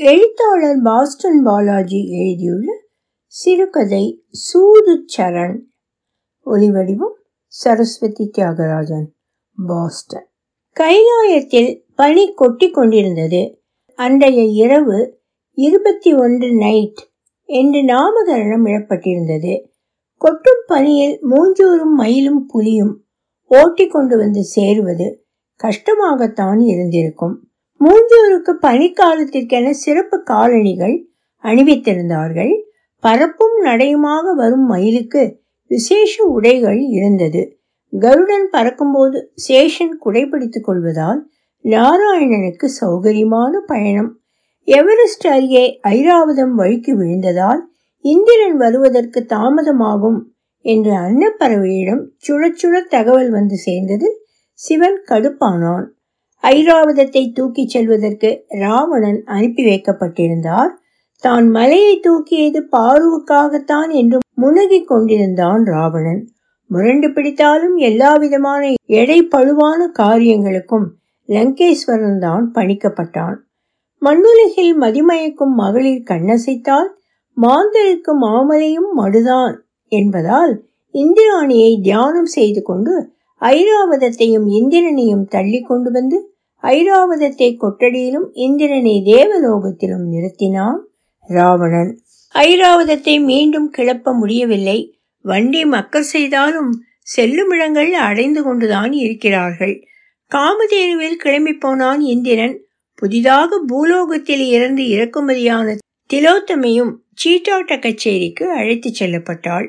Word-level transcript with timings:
எழுத்தாளர் 0.00 0.82
பாஸ்டன் 0.82 1.42
பாலாஜி 1.42 2.08
எழுதியுள்ள 2.08 2.72
சிறுகதை 3.26 4.24
சூது 4.30 5.04
சரண். 5.16 5.58
ஒலிவடிவம் 6.46 7.16
சரஸ்வதி 7.46 8.30
தியாகராஜன் 8.38 9.06
பாஸ்டன். 9.66 10.28
கைலாயத்தில் 10.80 11.82
பனி 11.96 12.34
கொட்டி 12.34 12.70
கொண்டிருந்தது. 12.70 13.62
அன்றைய 13.94 14.42
இரவு 14.42 15.20
இருபத்தி 15.52 16.14
ஒன்று 16.14 16.54
நைட் 16.54 17.10
என்று 17.44 17.80
நாமகரணம் 17.80 18.66
இடப்பட்டிருந்தது 18.66 19.64
கொட்டும் 20.16 20.64
பனியில் 20.66 21.20
மூஞ்சூரும் 21.30 21.94
மயிலும் 21.96 22.46
புலியும் 22.46 23.04
ஓட்டி 23.44 23.86
கொண்டு 23.86 24.16
வந்து 24.16 24.44
சேருவது 24.44 25.26
கஷ்டமாகத்தான் 25.62 26.60
இருந்திருக்கும். 26.60 27.47
மூஞ்சூருக்கு 27.84 28.52
பனிக்காலத்திற்கென 28.62 29.70
சிறப்பு 29.70 30.22
காலணிகள் 30.22 30.96
அணிவித்திருந்தார்கள். 31.44 32.52
பரப்பும் 33.04 33.64
நடையுமாக 33.64 34.34
வரும் 34.36 34.66
மயிலுக்கு 34.66 35.22
விசேஷ 35.70 36.24
உடைகள் 36.24 36.80
இருந்தது. 36.80 37.42
கருடன் 37.92 38.48
பறக்கும்போது 38.50 39.18
சேஷன் 39.48 39.94
குடைபிடித்துக் 40.04 40.60
கொள்வதால் 40.60 41.20
நாராயணனுக்கு 41.64 42.66
சௌகரியமான 42.80 43.52
பயணம். 43.66 44.10
எவரெஸ்ட் 44.68 45.26
அருகே 45.26 45.80
ஐராவதம் 45.82 46.54
வழிக்கு 46.54 46.94
விழுந்ததால் 46.96 47.60
இந்திரன் 48.04 48.56
வருவதற்கு 48.56 49.26
தாமதமாகும் 49.28 50.18
என்று 50.64 50.92
அன்னப்பறவையிடம் 50.92 52.02
சுழச்சுழ 52.28 52.80
தகவல் 52.88 53.30
வந்து 53.30 53.56
சேர்ந்தது 53.56 54.08
சிவன் 54.52 55.00
கடுப்பானான். 55.08 55.86
ஐராவதத்தை 56.44 57.22
தூக்கிச் 57.32 57.70
செல்வதற்கு 57.70 58.30
ராவணன் 58.48 59.20
அனுப்பி 59.26 59.62
வைக்கப்பட்டிருந்தார். 59.64 60.72
தான் 61.24 61.46
மலையை 61.50 61.94
தூக்கியது 62.00 62.60
பாருவுக்காகத்தான் 62.76 63.90
என்று 63.90 64.18
முனகிக் 64.34 64.86
கொண்டிருந்தான் 64.86 65.62
ராவணன். 65.64 66.20
முரண்டு 66.70 67.08
பிடித்தாலும் 67.08 67.76
எல்லா 67.76 68.10
விதமான 68.16 68.62
எடை 68.86 69.18
பழுவான 69.34 69.80
காரியங்களுக்கும் 69.92 70.86
லங்கேஸ்வரன் 71.28 72.18
தான் 72.18 72.44
பணிக்கப்பட்டான். 72.54 73.36
மண்ணுலகில் 74.02 74.74
மதிமயக்கும் 74.80 75.54
மகளிர் 75.54 76.08
கண்ணசைத்தால் 76.10 76.90
மாந்தருக்கு 77.36 78.12
மாமலையும் 78.20 78.90
மடுதான் 78.96 79.56
என்பதால் 79.92 80.52
இந்திராணியை 80.94 81.72
தியானம் 81.80 82.30
செய்து 82.36 82.62
கொண்டு 82.62 82.94
ஐராவதத்தையும் 83.40 84.48
இந்திரனையும் 84.48 85.24
தள்ளி 85.24 85.60
கொண்டு 85.60 85.90
வந்து 85.90 86.34
ஐராவதத்தை 86.62 87.56
கொட்டடியிலும் 87.56 88.28
இந்திரனை 88.32 89.02
தேவலோகத்திலும் 89.04 90.06
நிறுத்தினான் 90.12 90.78
ராவணன். 91.28 92.00
ஐராவதத்தை 92.34 93.24
மீண்டும் 93.24 93.72
கிளப்ப 93.76 94.12
முடியவில்லை. 94.12 94.98
வண்டி 95.22 95.64
மக்கள் 95.64 96.02
செய்தாலும் 96.02 96.82
செல்லுமிடங்கள் 97.02 97.92
அடைந்து 97.92 98.42
கொண்டுதான் 98.42 98.92
இருக்கிறார்கள். 98.92 99.86
காமதேனுவில் 100.30 101.16
கிளம்பி 101.16 101.52
போனான் 101.52 102.00
இந்திரன். 102.00 102.62
புதிதாக 102.94 103.64
பூலோகத்தில் 103.66 104.46
இருந்து 104.48 104.82
இறக்குமதியான 104.82 105.76
திலோத்தமையும் 106.14 106.92
சீட்டாட்ட 107.24 107.78
கச்சேரிக்கு 107.78 108.42
அழைத்துச் 108.42 109.02
செல்லப்பட்டாள். 109.02 109.68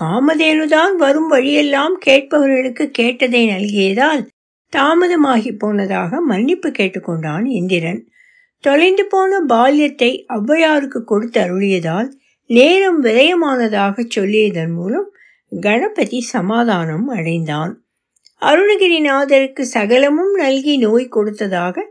காமதேனுதான் 0.00 0.94
வரும் 0.96 1.28
வழியெல்லாம் 1.28 1.98
கேட்பவர்களுக்கு 2.06 2.86
கேட்டதை 2.86 3.48
நல்கியதால் 3.48 4.26
தாமதமாகி 4.72 5.58
போனதாக 5.58 6.20
மன்னிப்பு 6.20 6.68
கேட்டுக்கொண்டான் 6.68 7.44
இந்திரன். 7.44 8.08
தொலைந்து 8.60 9.04
போன 9.04 9.40
பால்யத்தை 9.48 10.10
ஔவையாருக்கு 10.28 11.00
கொடுத்து 11.04 11.40
அருளியதால் 11.40 12.08
நேரம் 12.46 13.04
விரயமானதாக 13.04 14.04
சொல்லியதன் 14.16 14.72
மூலம் 14.72 15.08
கணபதி 15.60 16.20
சமாதானம் 16.20 17.08
அடைந்தான். 17.08 17.72
அருணகிரிநாதருக்கு 18.42 19.60
சகலமும் 19.60 20.34
நல்கி 20.34 20.76
நோய் 20.76 21.08
கொடுத்ததாக 21.08 21.84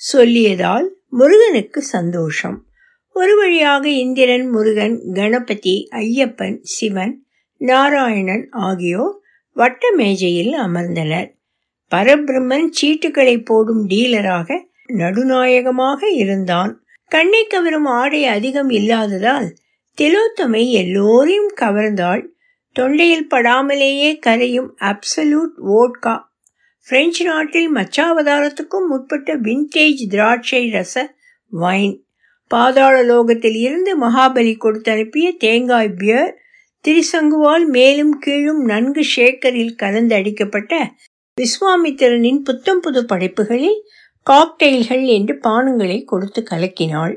சொல்லியதால் 0.00 0.86
முருகனுக்கு 1.08 1.82
சந்தோஷம். 1.82 2.58
ஒரு 3.16 3.36
வழியாக 3.36 3.88
இந்திரன் 3.88 4.46
முருகன் 4.48 4.96
கணபதி 5.12 5.88
ஐயப்பன் 5.90 6.58
சிவன் 6.62 7.14
நாராயணன் 7.60 8.44
ஆகியோர் 8.50 9.16
வட்ட 9.56 9.82
மேஜையில் 9.96 10.52
அமர்ந்தனர். 10.58 11.28
பரபிரம்மன் 11.92 12.68
சீட்டுகளை 12.78 13.36
போடும் 13.42 13.82
டீலராக 13.88 14.58
நடுநாயகமாக 14.92 16.00
இருந்தான். 16.14 16.72
கண்ணை 17.12 17.42
கவரும் 17.46 17.88
ஆடை 17.92 18.20
அதிகம் 18.26 18.70
இல்லாததால் 18.70 19.48
திலோத்தமை 19.98 20.64
எல்லோரையும் 20.72 21.52
கவர்ந்தாள். 21.60 22.22
தொண்டையில் 22.76 23.30
படாமலேயே 23.30 24.10
கரையும் 24.26 24.70
அப்சல்யூட் 24.90 25.56
வோட்கா 25.70 26.14
பிரெஞ்சு 26.86 27.24
நாட்டில் 27.24 27.70
மச்சாவதாரத்துக்கும் 27.74 28.86
முற்பட்ட 28.88 29.34
வின்டேஜ் 29.36 30.02
திராட்சை 30.08 30.62
ரச 30.70 30.94
வைன் 31.52 31.96
பாதாள 32.50 32.94
லோகத்தில் 33.02 33.58
இருந்து 33.60 33.92
மகாபலி 34.00 34.54
கொடுத்து 34.56 34.90
அனுப்பிய 34.92 35.26
தேங்காய் 35.36 35.92
பியர் 35.94 36.32
திரிசங்குவால் 36.88 37.66
மேலும் 37.66 38.18
கீழும் 38.18 38.64
நன்கு 38.64 39.02
ஷேக்கரில் 39.16 39.74
கலந்து 39.74 40.16
அடிக்கப்பட்ட 40.16 40.90
விஸ்வாமித்திரனின் 41.36 42.38
புத்தம் 42.38 42.80
புது 42.80 43.06
படைப்புகளில் 43.06 43.80
காக்டெயில்கள் 44.30 45.04
என்று 45.06 45.34
பானங்களை 45.42 46.04
கொடுத்து 46.04 46.42
கலக்கினாள். 46.50 47.14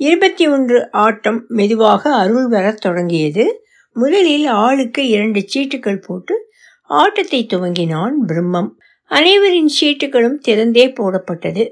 இருபத்தி 0.00 0.48
ஒன்று 0.48 0.90
ஆட்டம் 0.90 1.44
மெதுவாக 1.48 2.14
அருள் 2.14 2.48
வரத் 2.48 2.80
தொடங்கியது. 2.80 3.62
முதலில் 3.92 4.46
ஆளுக்கு 4.46 5.08
இரண்டு 5.08 5.44
சீட்டுகள் 5.54 6.02
போட்டு 6.06 6.34
ஆட்டத்தை 6.90 7.46
துவங்கினான் 7.54 8.14
பிரம்மம். 8.26 8.70
அனைவரின் 9.10 9.70
சீட்டுகளும் 9.80 10.38
திறந்தே 10.48 10.86
போடப்பட்டது. 10.92 11.64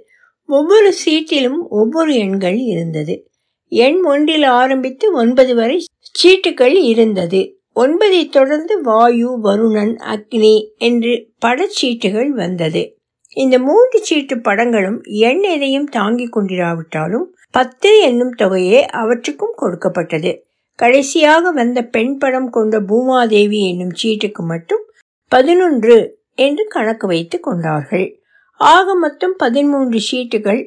ஒவ்வொரு 0.49 0.95
சீட்டிலும் 1.05 1.61
ஒவ்வொரு 1.69 2.15
எண்கள் 2.15 2.57
இருந்தது. 2.57 3.31
எண் 3.73 4.03
ஒன்றில் 4.05 4.43
ஆரம்பித்து 4.43 5.13
ஒன்பது 5.13 5.55
வரை 5.55 5.85
சீட்டுகள் 6.19 6.77
இருந்தது. 6.83 7.41
ஒன்பதை 7.77 8.29
தொடர்ந்து 8.29 8.81
வாயு 8.83 9.31
வருணன் 9.43 9.95
அக்னி 10.15 10.55
என்று 10.79 11.13
படச்சீட்டுகள் 11.47 12.29
வந்தது. 12.29 12.83
இந்த 13.37 13.59
மூன்று 13.59 13.99
சீட்டு 14.03 14.37
படங்களும் 14.39 15.03
எண் 15.05 15.43
எதையும் 15.43 15.89
தாங்கிக் 15.89 16.37
கொண்டிராவிட்டாலும் 16.37 17.27
பத்து 17.51 18.01
என்னும் 18.01 18.35
தொகையே 18.35 18.81
அவற்றுக்கும் 18.83 19.55
கொடுக்கப்பட்டது. 19.57 20.45
கடைசியாக 20.79 21.51
வந்த 21.51 21.83
பெண் 21.83 22.19
படம் 22.19 22.51
கொண்ட 22.51 22.81
பூமாதேவி 22.81 23.61
என்னும் 23.69 23.95
சீட்டுக்கு 24.03 24.43
மட்டும் 24.47 24.85
பதினொன்று 25.33 26.19
என்று 26.35 26.65
கணக்கு 26.67 27.07
வைத்து 27.07 27.41
கொண்டார்கள். 27.41 28.21
ஆக 28.61 28.95
மொத்தம் 28.95 29.35
பதிமூன்று 29.39 29.99
சீட்டுகள் 30.13 30.63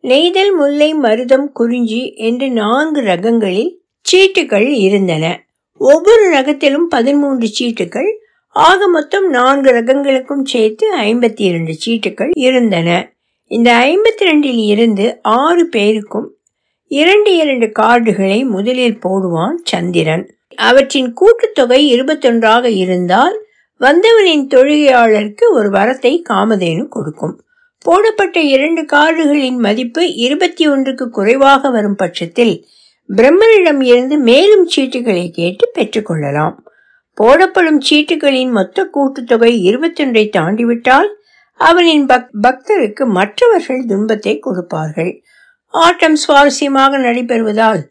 நெய்தல் 0.00 0.52
முல்லை 0.54 0.94
மருதம் 0.94 1.46
குறிஞ்சி 1.52 2.14
என்று 2.14 2.50
நான்கு 2.50 3.00
ரகங்களில் 3.00 3.72
சீட்டுகள் 4.12 4.68
இருந்தன. 4.68 5.46
ஒவ்வொரு 5.78 6.30
ரகத்திலும் 6.30 6.88
பதிமூன்று 6.88 7.48
சீட்டுகள் 7.58 8.10
ஆக 8.48 8.88
மொத்தம் 8.88 9.30
நான்கு 9.30 9.70
ரகங்களுக்கும் 9.72 10.44
சேர்த்து 10.44 10.96
ஐம்பத்தி 10.96 11.42
இரண்டு 11.42 11.76
சீட்டுகள் 11.86 12.30
இருந்தன. 12.38 13.12
இந்த 13.44 13.72
ஐம்பத்தி 13.72 14.24
ரெண்டில் 14.24 14.64
இருந்து 14.64 15.18
ஆறு 15.22 15.66
பேருக்கும் 15.66 16.28
இரண்டு 16.86 17.36
இரண்டு 17.36 17.66
கார்டுகளை 17.78 18.46
முதலில் 18.46 18.98
போடுவான் 18.98 19.54
சந்திரன். 19.64 20.34
அவற்றின் 20.56 21.14
கூட்டுத்தொகை 21.20 21.78
இருபத்தொன்றாக 21.94 22.70
இருந்தால் 22.70 23.42
வந்தவனின் 23.80 24.46
தொழுகையாளருக்கு 24.48 25.44
ஒரு 25.50 25.70
வரத்தை 25.70 26.22
காமதேனு 26.28 26.88
கொடுக்கும். 26.88 27.44
போடப்பட்ட 27.78 28.40
இரண்டு 28.40 28.82
கார்டுகளின் 28.82 29.58
மதிப்பு 29.58 30.14
இருபத்தி 30.14 30.68
ஒன்றுக்கு 30.68 31.10
குறைவாக 31.10 31.70
வரும் 31.70 31.94
பட்சத்தில் 31.94 32.66
பிரம்மனிடம் 33.08 33.82
இருந்து 33.82 34.18
மேலும் 34.18 34.68
சீட்டுகளை 34.76 35.30
கேட்டு 35.30 35.64
பெற்றுக்கொள்ளலாம். 35.74 36.56
போடப்படும் 37.18 37.80
சீட்டுகளின் 37.90 38.50
மொத்த 38.50 38.86
கூட்டுத்தொகை 38.94 39.50
இருபத்தொன்றை 39.68 40.24
தாண்டிவிட்டால் 40.28 41.10
அவனின் 41.60 42.06
பக் 42.06 42.30
பக்தருக்கு 42.42 43.04
மற்றவர்கள் 43.18 43.82
துன்பத்தை 43.84 44.38
கொடுப்பார்கள். 44.38 45.12
ஆட்டம் 45.74 46.16
சுவாரஸ்யமாக 46.16 46.98
நடைபெறுவதால் 46.98 47.82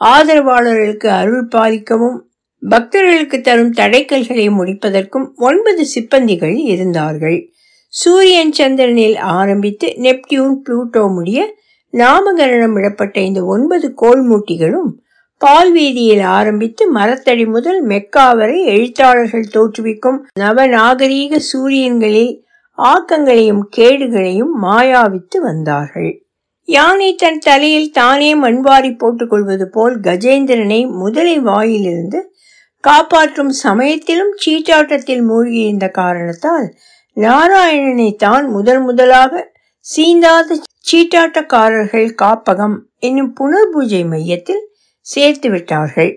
ஆதரவாளர்களுக்கு 0.00 1.08
அருள் 1.20 1.48
பாலிக்கவும் 1.54 2.18
பக்தர்களுக்கு 2.62 3.40
தரும் 3.40 3.72
தடைக்கல்களை 3.72 4.46
முடிப்பதற்கும் 4.48 5.26
ஒன்பது 5.48 5.82
சிப்பந்திகள் 5.94 6.56
இருந்தார்கள். 6.64 7.38
சூரியன் 7.92 8.52
சந்திரனில் 8.52 9.16
ஆரம்பித்து 9.16 9.88
நெப்டியூன் 9.98 10.56
புளூட்டோ 10.64 11.02
முடிய 11.14 11.40
நாமகரணம் 11.92 12.72
விடப்பட்ட 12.72 13.20
இந்த 13.20 13.44
ஒன்பது 13.44 13.94
கோல்மூட்டிகளும் 14.02 14.90
பால் 15.38 15.72
வீதியில் 15.72 16.20
ஆரம்பித்து 16.20 16.92
மரத்தடி 16.92 17.46
முதல் 17.46 17.80
மெக்கா 17.82 18.34
வரை 18.36 18.64
எழுத்தாளர்கள் 18.64 19.52
தோற்றுவிக்கும் 19.52 20.18
நவநாகரீக 20.40 21.40
சூரியன்களில் 21.52 22.34
ஆக்கங்களையும் 22.78 23.62
கேடுகளையும் 23.76 24.52
மாயாவித்து 24.62 25.40
வந்தார்கள். 25.40 26.12
யானை 26.64 27.14
தன் 27.14 27.38
தலையில் 27.38 27.90
தானே 27.90 28.34
மண்வாரி 28.34 28.90
போட்டுக்கொள்வது 28.96 29.64
போல் 29.64 30.00
கஜேந்திரனை 30.00 30.90
முதலை 30.90 31.38
வாயிலிருந்து 31.40 32.20
காப்பாற்றும் 32.80 33.50
சமயத்திலும் 33.50 34.32
சீட்டாட்டத்தில் 34.44 35.24
மூழ்கியிருந்த 35.28 35.88
காரணத்தால் 35.90 36.74
நாராயணனை 37.16 38.16
தான் 38.16 38.46
முதல் 38.48 38.80
முதலாக 38.80 39.51
சீந்தாத 39.86 40.56
சீட்டாட்டக்காரர்கள் 40.88 42.08
காப்பகம் 42.22 42.76
என்னும் 42.98 43.32
புனர் 43.32 43.70
பூஜை 43.72 44.02
மையத்தில் 44.04 44.62
சேர்த்து 45.06 45.48
விட்டார்கள். 45.50 46.12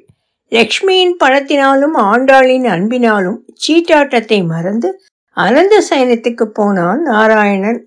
லக்ஷ்மியின் 0.51 1.15
பணத்தினாலும் 1.23 1.95
ஆண்டாளின் 2.11 2.67
அன்பினாலும் 2.67 3.39
சீட்டாட்டத்தை 3.65 4.39
மறந்து 4.45 4.89
அனந்த 5.37 5.75
சயனத்துக்கு 5.89 6.45
போனான் 6.51 7.01
நாராயணன். 7.01 7.79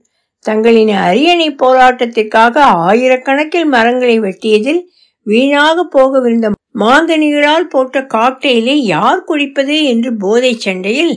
தங்களின் 0.44 0.92
அரியணை 1.04 1.48
போராட்டத்திற்காக 1.54 2.54
ஆயிரக்கணக்கில் 2.88 3.68
மரங்களை 3.68 4.16
வெட்டியதில் 4.20 4.82
வீணாக 5.26 5.78
போகவிருந்த 5.96 6.48
மாங்கனிகளால் 6.78 7.70
போட்ட 7.70 7.98
காக்டெயிலை 8.14 8.76
யார் 8.94 9.24
குடிப்பது 9.24 9.76
என்று 9.84 10.10
போதை 10.16 10.52
சண்டையில் 10.66 11.14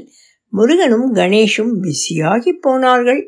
முருகனும் 0.54 1.10
கணேஷும் 1.16 1.74
பிஸியாகி 1.84 2.52
போனார்கள். 2.62 3.22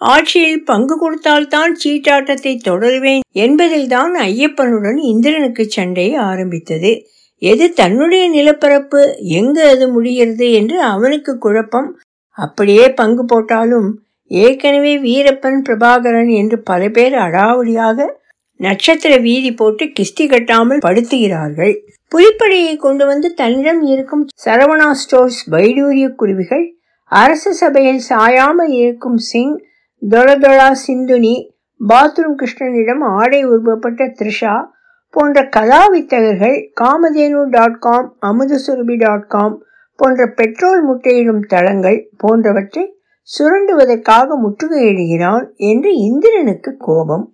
ஆட்சியில் 0.00 0.64
பங்கு 0.64 0.94
கொடுத்தால்தான் 0.98 1.72
சீட்டாட்டத்தை 1.84 2.52
தொடருவேன் 2.68 3.22
என்பதில்தான் 3.32 4.12
ஐயப்பனுடன் 4.22 4.98
இந்திரனுக்கு 5.02 5.64
சண்டை 5.68 6.08
ஆரம்பித்தது. 6.14 6.92
எது 7.42 7.66
தன்னுடைய 7.72 8.24
நிலப்பரப்பு? 8.28 9.00
எங்கு 9.38 9.62
அது 9.68 9.86
முடிகிறது 9.88 10.46
என்று 10.52 10.82
அவனுக்கு 10.82 11.38
குழப்பம். 11.38 11.90
அப்படியே 12.38 12.86
பங்கு 12.92 13.24
போட்டாலும் 13.24 13.88
ஏற்கனவே 14.30 14.94
வீரப்பன் 14.98 15.60
பிரபாகரன் 15.68 16.30
என்று 16.30 16.56
பல 16.62 16.88
பேர் 16.88 17.14
அடாவடியாக 17.16 18.06
நட்சத்திர 18.60 19.12
வீதி 19.16 19.50
போட்டு 19.52 19.84
கிஸ்தி 19.98 20.24
கட்டாமல் 20.28 20.84
படுத்துகிறார்கள். 20.86 21.74
புலிப்படையை 22.12 22.74
கொண்டு 22.76 23.04
வந்து 23.06 23.34
தன்னிடம் 23.34 23.82
இருக்கும் 23.82 24.24
சரவணா 24.44 24.90
ஸ்டோர்ஸ் 24.92 25.40
வைடூரிய 25.50 26.06
குருவிகள் 26.14 26.66
அரச 27.12 27.52
சபையில் 27.52 28.02
சாயாமல் 28.08 28.72
இருக்கும் 28.74 29.16
சிங் 29.16 29.56
தொளதொளா 30.02 30.72
சிந்துனி 30.86 31.50
பாத்ரூம் 31.88 32.36
கிருஷ்ணனிடம் 32.36 33.00
ஆடை 33.00 33.46
உருவப்பட்ட 33.46 34.06
த்ரிஷா 34.18 34.64
போன்ற 35.10 35.48
கலாவித்தகர்கள் 35.56 36.70
Kamadhenu 36.80 37.48
dot 37.48 37.78
com 37.78 38.16
Amudhasurabhi 38.22 38.96
dot 38.96 39.26
com 39.26 39.62
போன்ற 39.96 40.26
பெட்ரோல் 40.26 40.82
முட்டையிடும் 40.84 41.46
தளங்கள் 41.46 42.10
போன்றவற்றை 42.16 42.94
சுரண்டுவதற்காக 43.38 44.28
முற்றுகையிடுகிறான் 44.44 45.54
என்று 45.54 45.94
இந்திரனுக்கு 45.94 46.76
கோபம். 46.78 47.32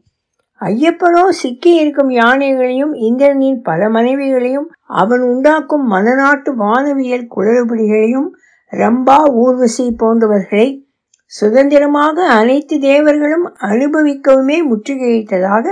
ஐயப்பனோ 0.60 1.28
சிக்கி 1.28 1.74
இருக்கும் 1.74 2.10
யானைகளையும் 2.10 2.94
இந்திரனின் 2.94 3.62
பல 3.62 3.88
மனைவிகளையும் 3.88 4.68
அவன் 4.86 5.20
உண்டாக்கும் 5.20 5.90
மனநாட்டு 5.90 6.52
வானவியல் 6.58 7.28
குளறுபடிகளையும் 7.36 8.28
ரம்பா 8.72 9.30
ஊர்வசி 9.32 9.96
போன்றவர்களை 9.98 10.83
சுதந்திரமாக 11.26 12.26
அனைத்து 12.28 12.80
தேவர்களும் 12.80 13.56
அனுபவிக்கவுமே 13.60 14.58
முற்றுகையிட்டதாக 14.70 15.66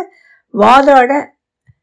வாதாட 0.55 1.25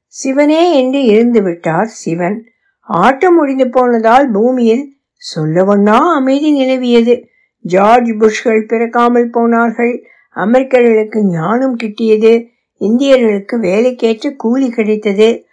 சிவனே 0.06 0.76
என்று 0.76 1.04
இருந்து 1.04 1.42
விட்டார் 1.42 1.86
சிவன். 1.86 2.46
ஆட்டம் 2.82 3.36
முடிந்து 3.36 3.70
போனதால் 3.70 4.32
பூமியில் 4.32 4.98
சொல்லவொன்னா 5.36 5.98
அமைதி 6.16 6.50
நிலவியது. 6.52 7.24
ஜார்ஜ் 7.62 8.12
புஷ்கள் 8.20 8.68
பிறக்காமல் 8.68 9.30
போனார்கள். 9.30 10.04
அமெரிக்கர்களுக்கு 10.36 11.24
ஞானம் 11.24 11.78
கிட்டியது. 11.78 12.48
இந்தியர்களுக்கு 12.82 13.56
வேலைக்கேற்ற 13.56 14.36
கூலி 14.36 14.70
கிடைத்தது. 14.70 15.46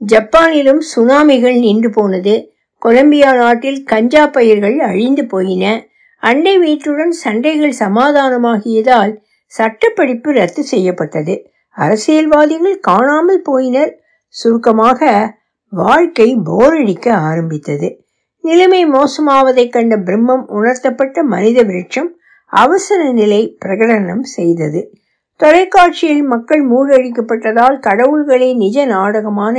ஜப்பானிலும் 0.00 0.80
சுனாமிகள் 0.96 1.58
நின்று 1.58 1.90
போனது. 1.90 2.52
கொலம்பியா 2.78 3.36
நாட்டில் 3.36 3.84
கஞ்சா 3.84 4.26
பயிர்கள் 4.26 4.78
அழிந்து 4.78 5.26
போயின. 5.26 5.86
அண்டை 6.22 6.54
வீட்டுடன் 6.58 7.12
சண்டைகள் 7.24 7.74
சமாதானமாகியதால் 7.78 9.12
சட்டப்படிப்பு 9.52 10.32
ரத்து 10.32 10.62
செய்யப்பட்டது. 10.62 11.34
அரசியல்வாதிகள் 11.76 12.78
காணாமல் 12.80 13.42
போயினர். 13.50 13.92
சுருக்கமாக 14.34 15.08
வாழ்க்கை 15.72 16.28
போரடிக்க 16.44 17.06
ஆரம்பித்தது. 17.12 17.88
நிலைமை 18.44 18.82
மோசமாவதைக் 18.86 19.68
கண்ட 19.68 19.96
பிரம்மம் 19.96 20.44
உணர்த்தப்பட்ட 20.46 21.22
மனித 21.22 21.62
விருட்சம் 21.62 22.10
அவசர 22.52 23.12
நிலை 23.12 23.56
பிரகடனம் 23.64 24.24
செய்தது. 24.36 24.80
தொலைக்காட்சியில் 25.40 26.24
மக்கள் 26.24 26.62
மூழ்கடிக்கப்பட்டதால் 26.68 27.78
கடவுள்களே 27.78 28.54
நிஜ 28.54 28.86
நாடகமான 28.86 29.56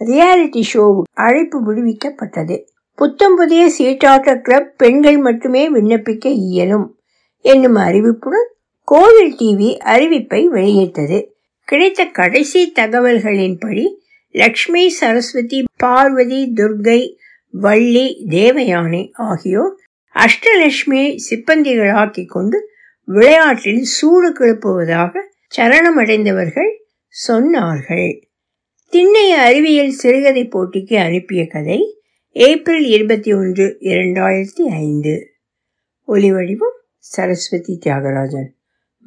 ரியாலிட்டி 0.00 0.62
ஷோ 0.72 0.84
அழைப்பு 1.12 1.58
விடுவிக்கப்பட்டது. 1.66 2.56
புத்தம் 3.00 3.36
புதிய 3.36 3.72
சீட்டாட்ட 3.78 4.40
கிளப் 4.40 4.78
பெண்கள் 4.78 5.16
மட்டுமே 5.16 5.72
விண்ணப்பிக்க 5.72 6.26
இயலும் 6.26 6.98
என்னும் 7.44 7.76
அறிவிப்புடன் 7.76 8.48
கோவில் 8.84 9.36
டிவி 9.36 9.68
அறிவிப்பை 9.84 10.44
வெளியிட்டது. 10.44 11.18
கிடைத்த 11.64 12.04
கடைசி 12.04 12.72
தகவல்களின்படி 12.76 13.86
லக்ஷ்மி 14.30 14.88
சரஸ்வதி 14.88 15.62
பார்வதி 15.76 16.52
துர்கை 16.56 17.16
வள்ளி 17.50 18.24
தேவயானை 18.30 19.10
ஆகியோர் 19.12 19.74
அஷ்டலட்சுமியை 20.14 21.18
சிப்பந்திகளாக்கி 21.30 22.26
கொண்டு 22.26 22.70
விளையாட்டில் 23.04 23.82
சூடு 23.82 24.30
கிளப்புவதாக 24.32 25.12
சரணமடைந்தவர்கள் 25.56 26.72
சொன்னார்கள். 27.28 28.22
திண்ணைய 28.92 29.38
அறிவியல் 29.38 29.90
சிறுகதை 29.90 30.48
போட்டிக்கு 30.48 30.96
அனுப்பிய 30.96 31.46
கதை 31.46 31.80
ஏப்ரல் 32.32 32.84
இருபத்தி 32.84 33.32
ஒன்று 33.32 33.76
இரண்டாயிரத்தி 33.80 34.62
ஐந்து. 34.62 35.30
ஒலிவடிவம் 36.08 36.78
சரஸ்வதி 36.98 37.78
தியாகராஜன் 37.84 38.48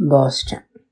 பாஸ்டன். 0.08 0.66